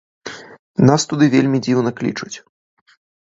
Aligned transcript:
Нас 0.89 1.01
туды 1.11 1.25
вельмі 1.35 1.57
дзіўна 1.67 1.91
клічуць. 2.01 2.33